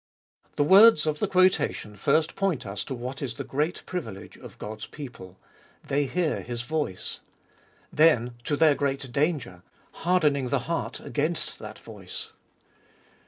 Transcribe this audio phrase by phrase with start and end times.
[0.55, 4.57] The words of the quotation first point us to what is the great privilege of
[4.57, 5.37] God's people;
[5.83, 7.19] 116 abe Dolieet of ail they hear His voice;
[7.93, 9.61] then, to their great danger,
[9.91, 12.31] hardening the heart against that voice.